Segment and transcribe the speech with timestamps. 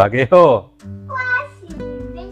[0.00, 1.14] 大家好，我
[1.68, 1.76] 是
[2.14, 2.30] 林，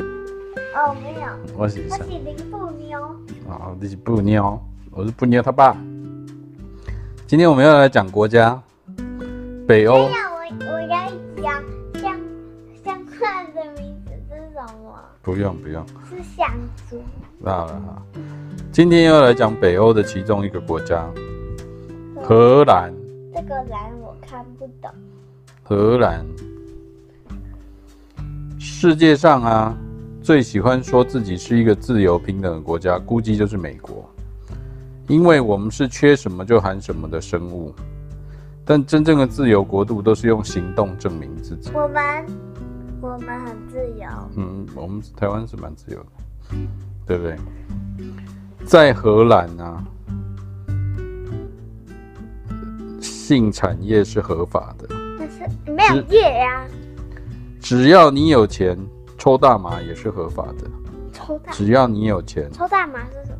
[0.75, 2.99] 哦没有，我是我是林布妞。
[3.47, 4.59] 啊，你是布妞，
[4.91, 5.77] 我是布妞他爸。
[7.27, 8.59] 今天我们要来讲国家，
[9.67, 9.97] 北欧。
[9.97, 10.09] 我
[10.61, 11.11] 我要
[11.43, 11.63] 讲
[12.01, 12.19] 像
[12.83, 14.99] 像它的名字是什么？
[15.21, 16.51] 不用不用，是象
[16.89, 17.03] 猪。
[17.45, 18.03] 好了好，
[18.73, 21.07] 今天要来讲北欧的其中一个国家，
[22.23, 22.91] 荷兰。
[23.35, 24.91] 这个兰我看不懂。
[25.63, 26.25] 荷兰。
[28.81, 29.77] 世界上啊，
[30.23, 34.09] 最喜欢说自己是一个自由平等的国家，估计就是美国，
[35.09, 37.75] 因为我们是缺什么就喊什么的生物。
[38.65, 41.73] 但真正的自由国度都是用行动证明自己。
[41.75, 42.27] 我们
[43.01, 44.07] 我们很自由。
[44.37, 46.57] 嗯，我们台湾是蛮自由的，
[47.05, 47.37] 对不对？
[48.65, 49.85] 在荷兰啊，
[53.01, 54.87] 性产业是合法的。
[55.19, 56.65] 但是没有业呀。
[57.61, 58.79] 只要你有钱，
[59.17, 60.71] 抽大麻也是合法的。
[61.13, 61.53] 抽大？
[61.53, 62.51] 只要你有钱。
[62.53, 63.39] 抽大麻是什么？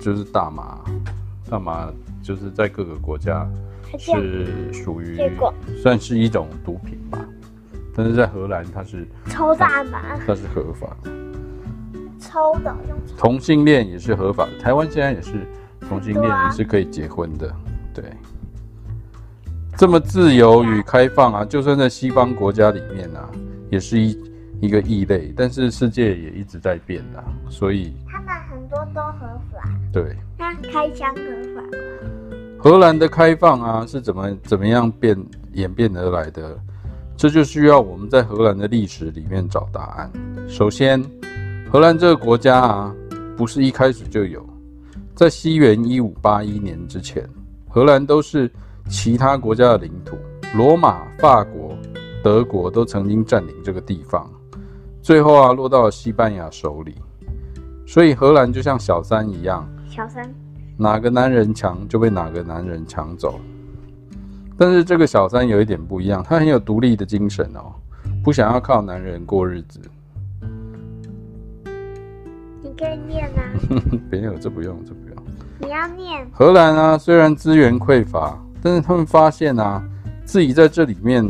[0.00, 0.84] 就是大麻，
[1.48, 1.90] 大麻
[2.22, 3.48] 就是在各个国家
[3.98, 5.18] 是属于
[5.80, 7.18] 算是一种毒品吧。
[7.94, 11.10] 但是在荷兰，它是抽大麻，它是合法的。
[12.18, 12.98] 抽的用。
[13.16, 15.46] 同性恋也是合法的，台湾现在也是
[15.88, 17.63] 同性恋也是可以结婚的，对。
[19.76, 23.28] 这么自由与开放啊，就算在西方国家里面啊，
[23.70, 24.16] 也是一
[24.60, 25.34] 一个异类。
[25.36, 29.68] 但是世界也一直在变啊，所以他们很多都合法。
[29.92, 31.22] 对，那开枪合
[31.54, 31.68] 法吗？
[32.58, 35.16] 荷兰的开放啊，是怎么怎么样变
[35.54, 36.56] 演变而来的？
[37.16, 40.10] 这就需要我们在荷兰的历史里面找答案。
[40.48, 41.04] 首先，
[41.70, 42.94] 荷兰这个国家啊，
[43.36, 44.44] 不是一开始就有，
[45.16, 47.28] 在西元一五八一年之前，
[47.68, 48.48] 荷兰都是。
[48.88, 50.16] 其他国家的领土，
[50.56, 51.76] 罗马、法国、
[52.22, 54.30] 德国都曾经占领这个地方，
[55.02, 56.94] 最后啊落到了西班牙手里。
[57.86, 60.32] 所以荷兰就像小三一样，小三，
[60.76, 63.40] 哪个男人强就被哪个男人抢走。
[64.56, 67.72] 但是这个小三有一点不一样，他很有独立的精神哦，
[68.22, 69.80] 不想要靠男人过日子。
[72.62, 73.42] 你可以念啊。
[74.10, 75.16] 没有，这不用，这不用。
[75.58, 76.26] 你要念。
[76.32, 78.38] 荷兰啊，虽然资源匮乏。
[78.64, 79.86] 但是他们发现啊，
[80.24, 81.22] 自己在这里面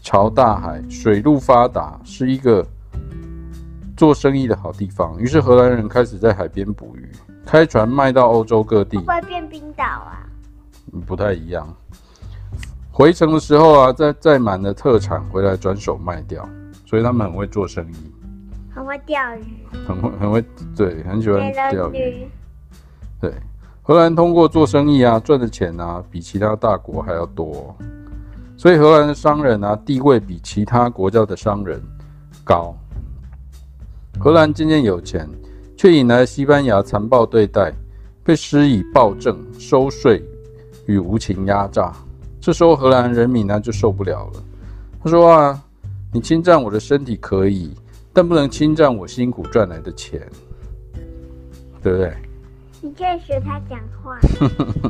[0.00, 2.66] 朝大海，水路发达，是一个
[3.94, 5.20] 做生意的好地方。
[5.20, 7.06] 于是荷兰人开始在海边捕鱼，
[7.44, 8.96] 开船卖到欧洲各地。
[8.96, 10.24] 会不会变冰岛啊？
[11.06, 11.68] 不太一样。
[12.90, 16.48] 回程的时候啊，再载满了特产回来转手卖掉，
[16.86, 18.12] 所以他们很会做生意，
[18.74, 19.44] 很会钓鱼，
[19.86, 20.42] 很会很会，
[20.74, 22.26] 对，很喜欢钓鱼，
[23.20, 23.34] 对。
[23.84, 27.74] 荷兰通过做生意啊，赚的钱啊，比其他大国还要多，
[28.56, 31.82] 所以荷兰的商人啊，地位比其他国家的商人
[32.44, 32.72] 高。
[34.20, 35.28] 荷兰渐渐有钱，
[35.76, 37.72] 却引来西班牙残暴对待，
[38.22, 40.22] 被施以暴政、收税
[40.86, 41.92] 与无情压榨。
[42.40, 44.42] 这时候荷兰人民呢就受不了了，
[45.02, 45.60] 他说啊，
[46.12, 47.74] 你侵占我的身体可以，
[48.12, 50.20] 但不能侵占我辛苦赚来的钱，
[51.82, 52.12] 对不对？
[52.84, 54.18] 你可以学他讲话，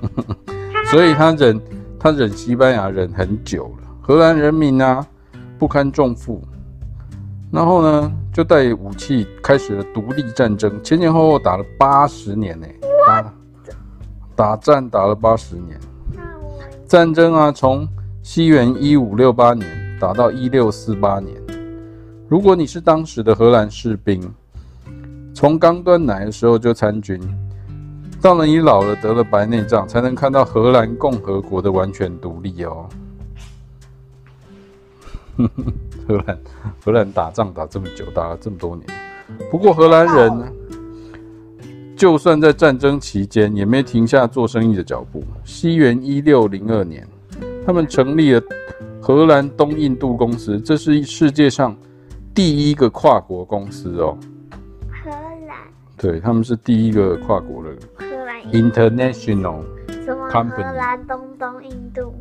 [0.91, 1.60] 所以他忍
[2.00, 3.88] 他忍西班牙忍很久了。
[4.00, 5.06] 荷兰人民啊
[5.58, 6.42] 不堪重负，
[7.53, 12.66] 然后呢就带武器开始了独立战争，前前后后打了八十年呢，
[13.06, 13.34] 打
[14.34, 15.78] 打战打了八十年。
[16.86, 17.86] 战争啊从
[18.22, 19.69] 西元一五六八年
[20.00, 21.36] 打到一六四八年。
[22.26, 24.32] 如果你是当时的荷兰士兵，
[25.34, 27.20] 从刚断奶的时候就参军。
[28.22, 32.88] 到了你老了得了白内障，才能看到荷兰共和国的完全独立哦。
[36.06, 36.38] 荷兰，
[36.84, 38.87] 荷兰打仗打这么久，打了这么多年。
[39.50, 40.47] 不过荷兰人呢，
[41.97, 45.24] 就算在战争期间，也没停下做生意的脚步。
[45.45, 47.04] 西元一六零二年，
[47.66, 48.42] 他们成立了
[49.01, 51.77] 荷兰东印度公司，这是世界上
[52.33, 54.16] 第一个跨国公司哦。
[55.03, 55.57] 荷兰，
[55.97, 57.71] 对，他们是第一个跨国的。
[58.50, 59.62] International
[60.04, 60.28] 什么？
[60.28, 62.15] 荷兰东东印度，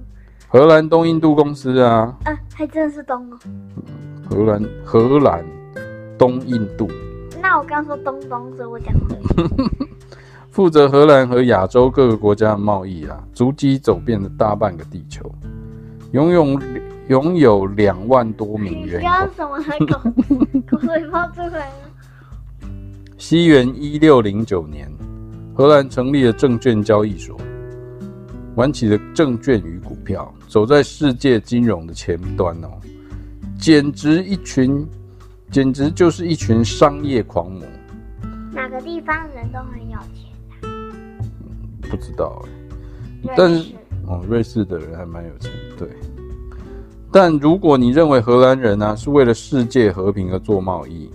[0.47, 3.38] 荷兰东印度公司啊，啊，还真的是东哦。
[4.29, 5.44] 荷兰荷兰
[6.18, 6.89] 东印度。
[7.41, 9.18] 那我刚说东东，所以我讲对。
[10.51, 15.29] 负责荷兰和亚洲各个国家的贸易啊，足迹走遍了大半个地球，
[16.12, 16.59] 拥有
[17.07, 19.09] 拥有两万多名员工。
[19.35, 19.57] 什么
[19.88, 20.12] 口
[20.77, 21.74] 口水冒出来了？
[23.17, 24.91] 西元一六零九年。
[25.53, 27.38] 荷兰成立了证券交易所，
[28.56, 32.69] 玩起了证券与股票，走在世界金融的前端哦。
[33.59, 34.88] 简直一群，
[35.51, 37.62] 简直就是一群商业狂魔。
[38.53, 40.56] 哪个地方人都很有钱啊？
[40.63, 40.92] 嗯，
[41.81, 42.44] 不知道
[43.24, 43.33] 哎、欸。
[43.38, 43.74] 但是
[44.07, 45.88] 哦，瑞士的人还蛮有钱，对。
[47.12, 51.12] 但如果你认为荷兰人呢、啊、是为了世界和平而做贸易，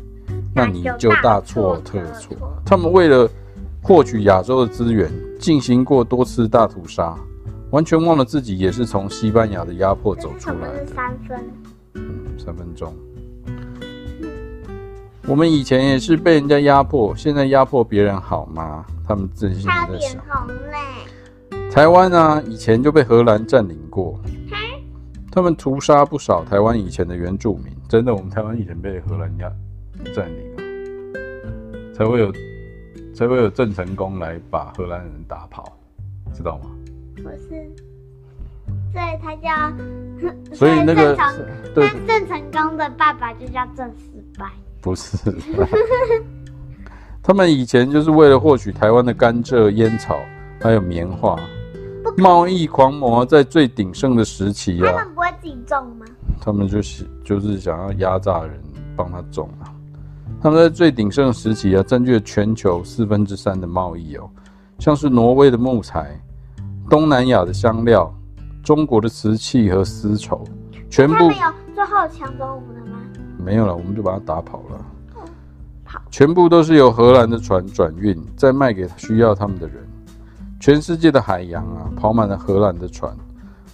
[0.54, 2.36] 那你就大错特错。
[2.64, 3.28] 他们为了
[3.86, 7.16] 获取亚洲的资源，进行过多次大屠杀，
[7.70, 10.86] 完全忘了自己也是从西班牙的压迫走出来的。
[10.86, 11.40] 三分，
[11.94, 12.02] 嗯，
[12.36, 12.92] 三分钟。
[15.28, 18.84] 我们以前也是被人家压迫，现在压迫别人好吗？
[19.06, 20.20] 他们真心在想。
[21.70, 24.20] 台湾啊，以前就被荷兰占领过，
[25.30, 27.66] 他们屠杀不少台湾以前的原住民。
[27.88, 29.48] 真的，我们台湾以前被荷兰压
[30.12, 30.42] 占领，
[31.94, 32.32] 才会有
[33.16, 35.64] 才会有郑成功来把荷兰人打跑，
[36.34, 36.70] 知道吗？
[37.16, 37.48] 不是，
[38.92, 39.72] 所以他叫，
[40.54, 41.16] 所以那个
[41.74, 44.52] 对，郑成功的爸爸就叫郑失败。
[44.82, 45.16] 不是，
[47.24, 50.18] 他们以前就是为了获取台湾的甘蔗、烟草，
[50.60, 51.40] 还有棉花，
[52.18, 54.92] 贸易狂魔在最鼎盛的时期啊。
[54.92, 56.04] 他们不会自己种吗？
[56.38, 58.60] 他们就是就是想要压榨人，
[58.94, 59.72] 帮他种啊。
[60.46, 64.30] 他们在最鼎盛的时期啊，占据了全球四分之三的贸易哦，
[64.78, 66.16] 像是挪威的木材、
[66.88, 68.14] 东南亚的香料、
[68.62, 70.44] 中国的瓷器和丝绸，
[70.88, 71.14] 全部。
[71.14, 72.98] 他们有最后抢走我们的吗？
[73.44, 74.86] 没有了，我们就把它打跑了。
[75.84, 79.84] 跑，全部都是由荷兰的船转运，再卖给需要他们的人。
[80.60, 83.12] 全世界的海洋啊，跑满了荷兰的船，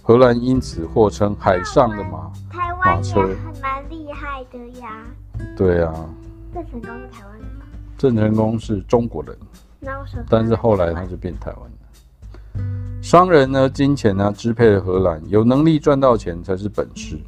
[0.01, 2.31] 荷兰因此获称“海上的马”。
[2.49, 5.03] 台湾也还蛮厉害的呀。
[5.55, 5.93] 对啊。
[6.53, 7.65] 郑成功是台湾人吗？
[7.97, 9.35] 郑成功是中国人。
[10.29, 13.01] 但是后来他就变台湾人。
[13.01, 17.19] 商人呢，金钱呢，支配了荷兰，有能力赚到钱才是本事。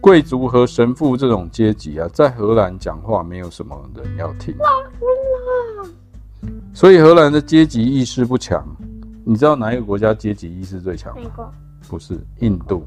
[0.00, 4.54] 贵族和神父这种阶级啊，在荷兰讲话没有什么人要听，
[6.74, 8.66] 所以荷兰的阶级意识不强。
[9.24, 11.22] 你知道哪一个国家阶级意识最强吗？
[11.22, 11.50] 美国？
[11.88, 12.84] 不是，印度。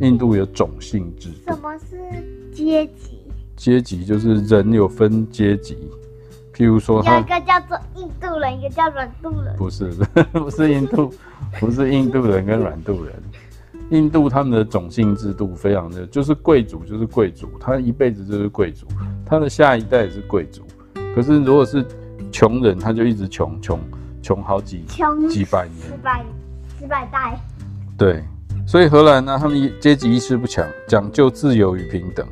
[0.00, 1.30] 印度有种姓制。
[1.46, 1.96] 什么是
[2.52, 3.19] 阶级？
[3.60, 5.76] 阶级就是人有分阶级，
[6.54, 9.54] 譬如说，有一个叫做印度人，一个叫软度人。
[9.54, 9.90] 不是，
[10.32, 11.12] 不是印度，
[11.60, 13.14] 不是印度人跟软度人。
[13.90, 18.86] 印度他们的种姓制度非常的，就是贵族就是贵族，他一辈子就是贵族，
[19.26, 20.62] 他的下一代也是贵族。
[21.14, 21.84] 可是如果是
[22.32, 23.78] 穷人，他就一直穷穷
[24.22, 24.84] 穷好几
[25.28, 26.24] 几百年，几百
[26.78, 27.38] 几百代。
[27.98, 28.24] 对，
[28.66, 32.26] 所以荷兰呢，他们阶级意识不强，讲究自由与平等。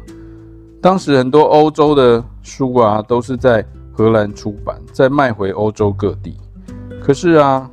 [0.80, 6.36] 当时很多欧洲的书啊，都是在荷兰出版，再卖回欧洲各地。
[7.02, 7.68] 可是啊，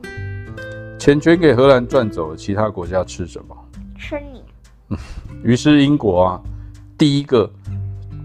[0.97, 3.55] 钱全给荷兰赚走了，其他国家吃什么？
[3.97, 4.97] 吃你。
[5.43, 6.41] 于是英国啊，
[6.97, 7.47] 第一个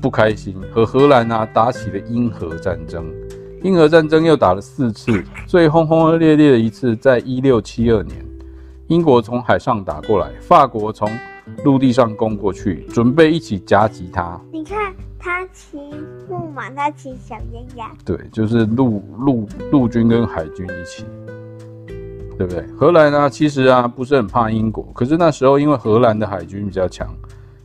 [0.00, 3.04] 不开心，和荷兰啊打起了英荷战争。
[3.62, 8.24] 英荷战争又打了四次，最轰轰烈烈的一次，在一六七二年，
[8.88, 11.06] 英国从海上打过来，法国从
[11.64, 14.40] 陆地上攻过去，准备一起夹击他。
[14.52, 15.78] 你看他骑
[16.28, 17.92] 木马，他骑小鸭鸭。
[18.04, 21.04] 对，就是陆陆陆军跟海军一起。
[22.38, 22.64] 对不对？
[22.74, 27.06] 荷兰呢，其实啊不是很怕英国，可是那时候因为荷兰的海军比较强，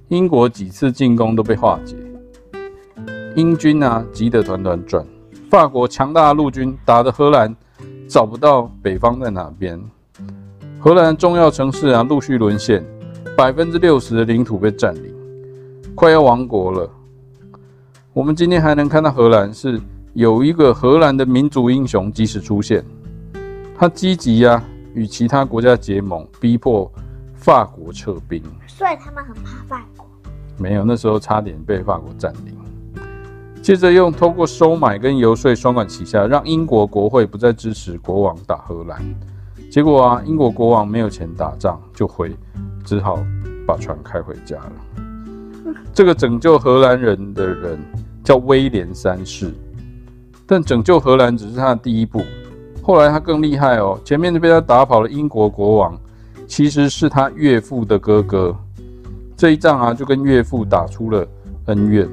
[0.10, 1.96] 英国几次进攻都被化解，
[3.38, 5.06] 英军啊急得团团转，
[5.50, 7.56] 法国强大的陆军打得荷兰
[8.10, 9.82] 找不到北方在哪边，
[10.78, 12.86] 荷兰重要城市啊陆续沦陷，
[13.38, 15.14] 百分之六十的领土被占领，
[15.94, 16.90] 快要亡国了。
[18.14, 19.78] 我们今天还能看到荷兰是
[20.14, 22.82] 有一个荷兰的民族英雄及时出现。
[23.78, 24.64] 他积极呀，
[24.94, 26.90] 与其他国家结盟，逼迫
[27.34, 28.42] 法国撤兵。
[28.68, 30.08] 所以他们很怕法国。
[30.58, 32.58] 没有，那时候差点被法国占领。
[33.62, 39.04] 接着用通过收买跟游说双管齐下，让英国国会不再支持国王打荷兰。
[39.76, 42.34] 结果啊，英国国王没有钱打仗，就回，
[42.86, 43.20] 只好
[43.68, 44.72] 把船开回家了。
[45.94, 47.78] 这个拯救荷兰人的人
[48.24, 49.54] 叫威廉三世，
[50.46, 52.24] 但拯救荷兰只是他的第一步。
[52.82, 56.00] 后来他更厉害哦，前面被他打跑了英国国王，
[56.48, 58.56] 其实是他岳父的哥哥。
[59.36, 61.28] 这一仗啊，就跟岳父打出了
[61.66, 62.08] 恩怨。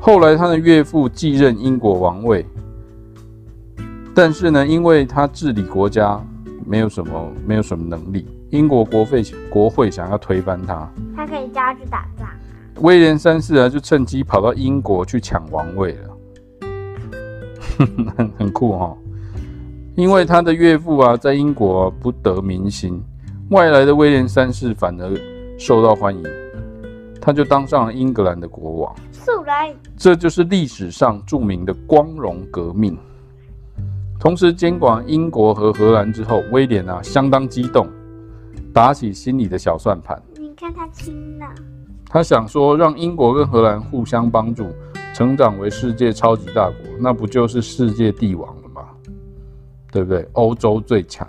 [0.00, 2.46] 后来他的岳父继任英国王位，
[4.14, 6.18] 但是呢，因为他治理国家
[6.66, 12.28] 没有什么没有什么能力，英国国会国会想要推翻他，他可以叫他去打仗。
[12.80, 16.16] 威廉三世啊，就趁机跑到英国去抢王位了，
[18.16, 18.98] 很 很酷哈、哦。
[19.94, 23.02] 因为他的岳父啊，在英国不得民心，
[23.50, 25.16] 外来的威廉三世反而
[25.58, 26.22] 受到欢迎。
[27.18, 28.94] 他就当上了英格兰的国王。
[29.10, 32.96] 素来，这就是历史上著名的光荣革命。
[34.18, 37.86] 同时监管英国和荷兰之后，威廉啊相当激动，
[38.72, 40.20] 打起心里的小算盘。
[40.38, 41.46] 你看他亲了。
[42.08, 44.68] 他想说，让英国跟荷兰互相帮助，
[45.12, 48.82] 成长为世界超级大国，那不就是世界帝王了吗？
[49.92, 50.26] 对不对？
[50.32, 51.26] 欧洲最强。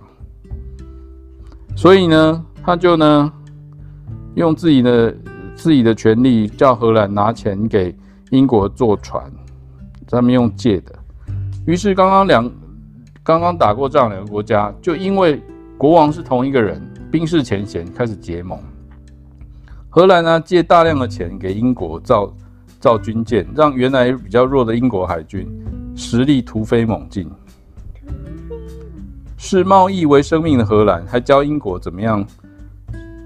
[1.75, 3.31] 所以呢，他就呢，
[4.35, 5.15] 用自己的
[5.55, 7.95] 自己的权利，叫荷兰拿钱给
[8.31, 9.29] 英国坐船，
[10.07, 10.95] 他们用借的。
[11.65, 12.49] 于是刚刚两
[13.27, 15.43] 刚刚打过仗两个国家，就因为
[15.77, 16.81] 国王是同一个人，
[17.11, 18.57] 冰释前嫌，开始结盟。
[19.89, 22.33] 荷兰呢，借大量的钱给英国造
[22.79, 25.45] 造军舰，让原来比较弱的英国海军
[25.93, 27.29] 实力突飞猛进。
[29.35, 32.25] 视贸易为生命的荷兰，还教英国怎么样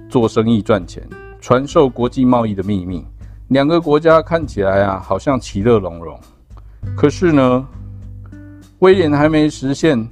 [0.09, 1.07] 做生意赚钱，
[1.39, 3.05] 传授国际贸易的秘密。
[3.49, 6.19] 两个国家看起来啊，好像其乐融融。
[6.97, 7.67] 可是呢，
[8.81, 10.07] 威廉还没实现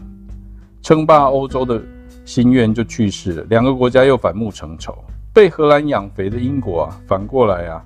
[0.83, 1.81] 称霸欧洲的
[2.23, 4.95] 心愿就去世了，两个国家又反目成仇。
[5.33, 7.83] 被荷兰养肥的英国啊，反过来啊，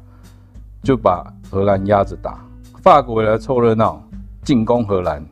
[0.83, 2.45] 就把荷兰压着打。
[2.81, 4.03] 法国也来凑热闹，
[4.43, 5.25] 进攻荷兰。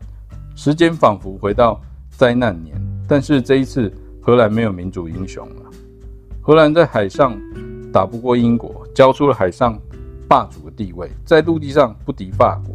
[0.55, 1.81] 时间仿佛回到
[2.12, 2.74] 灾难年，
[3.05, 3.91] 但是这一次
[4.22, 5.55] 荷兰没有民主英雄了。
[6.41, 7.38] 荷兰在海上
[7.91, 9.77] 打不过英国，交出了海上
[10.29, 12.71] 霸主的地位，在陆地上不敌法国。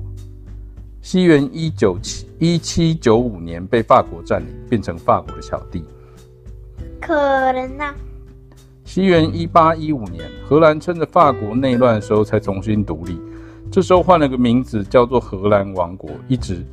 [1.07, 5.85] 西元一九七一七九五年被法国占领，变成法国的小弟。
[7.01, 7.15] 可
[7.53, 7.95] 能呐、啊。
[8.85, 13.17] 西元一八一五年，荷兰趁着法国内乱的时候才重新独立，
[13.71, 16.67] 这时候换了个名字，叫做荷兰王国，一直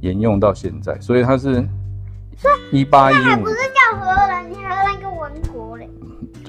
[0.00, 0.98] 沿用到现在。
[0.98, 1.62] 所以它是
[2.72, 5.90] 一八一五，还不是叫荷兰，你荷兰一个王国嘞？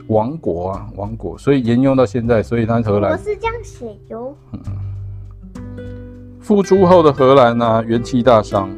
[0.08, 3.12] 王国啊，王国，所以沿用到现在，所以它是荷兰。
[3.12, 4.34] 我是这样写哟。
[6.46, 8.70] 复出后的荷兰呢、啊，元气大伤，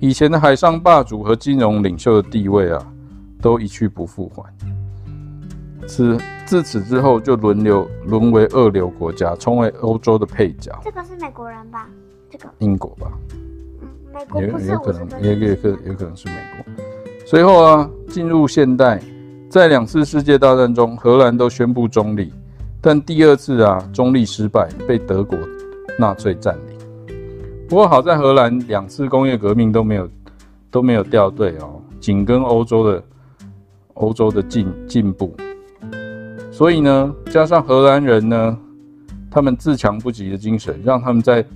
[0.00, 2.82] 以前的海上霸主和金融领袖的地位啊，
[3.38, 4.42] 都一去不复还。
[5.86, 10.72] 此自此之后就轮流沦为二流国家，成为欧洲的配角。
[10.82, 11.86] 这个是美国人吧？
[12.30, 13.12] 这个英国吧？
[13.82, 16.84] 嗯，美国也有可能，也也可有可能是美国。
[17.26, 19.02] 随后啊，进入现代，
[19.50, 22.32] 在两次世界大战中，荷兰都宣布中立，
[22.80, 25.38] 但第二次啊，中立失败，被德国
[25.98, 26.69] 纳粹占领。
[27.70, 30.10] 不过好在荷兰两次工业革命都没有
[30.72, 33.00] 都没有掉队哦，紧跟欧洲的
[33.94, 35.32] 欧洲的进进步。
[36.50, 38.58] 所以呢，加上荷兰人呢，
[39.30, 41.46] 他们自强不息的精神，让他们在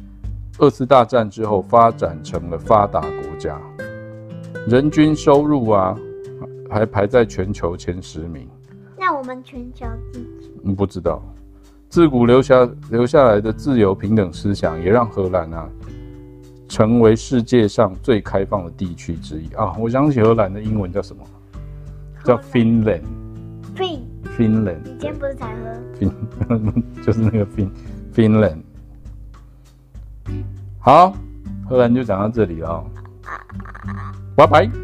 [0.59, 3.61] 二次大战之后发展成了发达国家，
[4.69, 5.99] 人均收入啊，
[6.71, 8.49] 还排在全球前十名。
[8.97, 10.53] 那我们全球第几？
[10.63, 11.21] 嗯，不知道。
[11.89, 15.69] 自古留下留下来的自由平等思想，也让荷兰啊，
[16.69, 19.75] 成为世界上最开放的地区之一啊。
[19.79, 21.23] 我想起荷兰的英文叫什么？
[22.25, 23.03] 叫 Finland。
[23.77, 24.01] Fin。
[24.37, 26.13] Finland，你今天不是才喝？Fin，
[27.05, 27.71] 就是那个 Fin
[28.13, 28.63] Finland。
[30.81, 31.15] 好，
[31.69, 32.85] 荷兰就讲到这里了，
[34.35, 34.84] 拜拜。